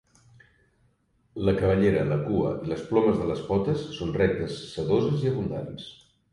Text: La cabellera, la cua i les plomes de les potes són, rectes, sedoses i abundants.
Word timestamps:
La 1.49 1.53
cabellera, 1.59 2.07
la 2.13 2.17
cua 2.23 2.55
i 2.65 2.73
les 2.73 2.83
plomes 2.89 3.21
de 3.21 3.29
les 3.35 3.45
potes 3.53 3.87
són, 4.01 4.17
rectes, 4.25 4.59
sedoses 4.75 5.29
i 5.31 5.33
abundants. 5.37 5.89